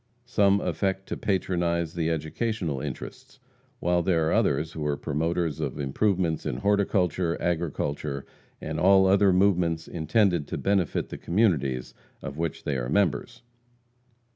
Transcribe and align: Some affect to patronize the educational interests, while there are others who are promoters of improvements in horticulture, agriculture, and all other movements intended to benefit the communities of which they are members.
Some 0.25 0.61
affect 0.61 1.05
to 1.09 1.15
patronize 1.15 1.93
the 1.93 2.09
educational 2.09 2.81
interests, 2.81 3.37
while 3.79 4.01
there 4.01 4.27
are 4.29 4.33
others 4.33 4.71
who 4.71 4.83
are 4.87 4.97
promoters 4.97 5.59
of 5.59 5.79
improvements 5.79 6.43
in 6.43 6.55
horticulture, 6.57 7.39
agriculture, 7.39 8.25
and 8.59 8.79
all 8.79 9.05
other 9.05 9.31
movements 9.31 9.87
intended 9.87 10.47
to 10.47 10.57
benefit 10.57 11.09
the 11.09 11.19
communities 11.19 11.93
of 12.19 12.35
which 12.39 12.63
they 12.63 12.77
are 12.79 12.89
members. 12.89 13.43